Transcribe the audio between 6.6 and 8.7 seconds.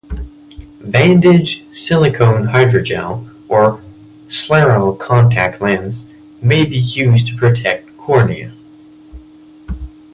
be used to protect cornea.